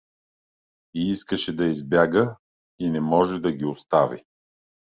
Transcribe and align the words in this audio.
И 0.95 1.11
искаше 1.11 1.55
да 1.55 1.65
избяга, 1.65 2.35
и 2.79 2.89
не 2.89 3.01
можеше 3.01 3.39
да 3.41 3.51
ги 3.51 3.65
остави. 3.65 4.23